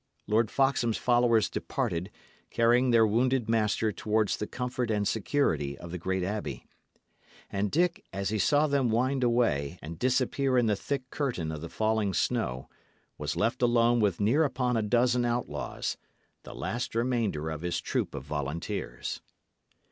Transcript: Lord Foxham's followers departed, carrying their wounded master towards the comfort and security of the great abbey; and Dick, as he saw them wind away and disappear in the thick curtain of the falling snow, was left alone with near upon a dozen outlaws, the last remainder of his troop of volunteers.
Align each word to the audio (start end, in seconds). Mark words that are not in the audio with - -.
Lord 0.25 0.49
Foxham's 0.49 0.97
followers 0.97 1.47
departed, 1.47 2.09
carrying 2.49 2.89
their 2.89 3.05
wounded 3.05 3.47
master 3.47 3.91
towards 3.91 4.35
the 4.35 4.47
comfort 4.47 4.89
and 4.89 5.07
security 5.07 5.77
of 5.77 5.91
the 5.91 5.99
great 5.99 6.23
abbey; 6.23 6.65
and 7.51 7.69
Dick, 7.69 8.03
as 8.11 8.29
he 8.29 8.39
saw 8.39 8.65
them 8.65 8.89
wind 8.89 9.23
away 9.23 9.77
and 9.79 9.99
disappear 9.99 10.57
in 10.57 10.65
the 10.65 10.75
thick 10.75 11.07
curtain 11.11 11.51
of 11.51 11.61
the 11.61 11.69
falling 11.69 12.15
snow, 12.15 12.67
was 13.19 13.35
left 13.35 13.61
alone 13.61 13.99
with 13.99 14.19
near 14.19 14.43
upon 14.43 14.75
a 14.75 14.81
dozen 14.81 15.23
outlaws, 15.23 15.97
the 16.41 16.55
last 16.55 16.95
remainder 16.95 17.51
of 17.51 17.61
his 17.61 17.79
troop 17.79 18.15
of 18.15 18.23
volunteers. 18.23 19.21